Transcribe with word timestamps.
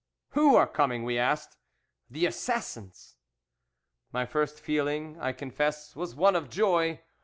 "'Who 0.29 0.55
are 0.55 0.65
coming?' 0.65 1.03
we 1.03 1.19
asked. 1.19 1.57
"'The 2.09 2.25
assassins!' 2.25 3.17
"My 4.11 4.25
first 4.25 4.59
feeling, 4.59 5.19
I 5.21 5.31
confess, 5.31 5.95
was 5.95 6.15
one 6.15 6.35
of 6.35 6.49
joy. 6.49 7.01